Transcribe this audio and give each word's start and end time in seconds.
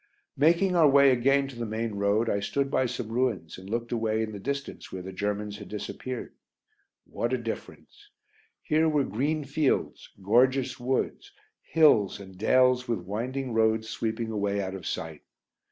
Making 0.39 0.75
our 0.75 0.89
way 0.89 1.11
again 1.11 1.47
to 1.49 1.55
the 1.55 1.63
main 1.67 1.93
road 1.93 2.27
I 2.27 2.39
stood 2.39 2.71
by 2.71 2.87
some 2.87 3.09
ruins 3.09 3.59
and 3.59 3.69
looked 3.69 3.91
away 3.91 4.23
in 4.23 4.31
the 4.31 4.39
distance 4.39 4.91
where 4.91 5.03
the 5.03 5.13
Germans 5.13 5.59
had 5.59 5.67
disappeared. 5.69 6.33
What 7.05 7.33
a 7.33 7.37
difference. 7.37 8.09
Here 8.63 8.89
were 8.89 9.03
green 9.03 9.43
fields, 9.43 10.09
gorgeous 10.23 10.79
woods, 10.79 11.31
hills, 11.61 12.19
and 12.19 12.35
dales 12.35 12.87
with 12.87 13.01
winding 13.01 13.53
roads 13.53 13.89
sweeping 13.91 14.31
away 14.31 14.59
out 14.59 14.73
of 14.73 14.87
sight. 14.87 15.21